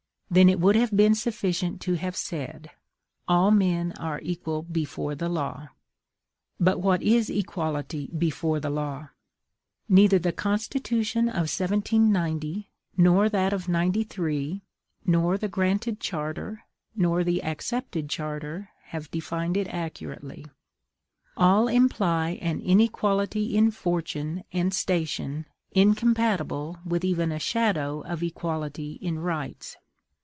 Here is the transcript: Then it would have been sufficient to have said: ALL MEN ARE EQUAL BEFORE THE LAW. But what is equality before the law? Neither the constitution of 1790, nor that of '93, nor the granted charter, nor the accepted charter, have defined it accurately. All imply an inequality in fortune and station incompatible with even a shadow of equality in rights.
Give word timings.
Then 0.33 0.47
it 0.47 0.61
would 0.61 0.77
have 0.77 0.95
been 0.95 1.13
sufficient 1.13 1.81
to 1.81 1.95
have 1.95 2.15
said: 2.15 2.69
ALL 3.27 3.51
MEN 3.51 3.91
ARE 3.99 4.21
EQUAL 4.23 4.61
BEFORE 4.61 5.13
THE 5.13 5.27
LAW. 5.27 5.67
But 6.57 6.79
what 6.79 7.03
is 7.03 7.29
equality 7.29 8.09
before 8.17 8.61
the 8.61 8.69
law? 8.69 9.09
Neither 9.89 10.19
the 10.19 10.31
constitution 10.31 11.27
of 11.27 11.51
1790, 11.53 12.69
nor 12.95 13.27
that 13.27 13.51
of 13.51 13.67
'93, 13.67 14.61
nor 15.05 15.37
the 15.37 15.49
granted 15.49 15.99
charter, 15.99 16.63
nor 16.95 17.25
the 17.25 17.43
accepted 17.43 18.07
charter, 18.07 18.69
have 18.85 19.11
defined 19.11 19.57
it 19.57 19.67
accurately. 19.67 20.45
All 21.35 21.67
imply 21.67 22.39
an 22.41 22.61
inequality 22.61 23.57
in 23.57 23.69
fortune 23.71 24.45
and 24.53 24.73
station 24.73 25.45
incompatible 25.73 26.77
with 26.85 27.03
even 27.03 27.33
a 27.33 27.37
shadow 27.39 27.99
of 28.05 28.23
equality 28.23 28.93
in 29.01 29.19
rights. 29.19 29.75